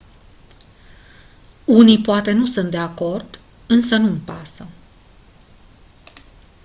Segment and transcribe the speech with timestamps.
[1.65, 4.67] unii poate nu sunt de acord însă nu-mi pasă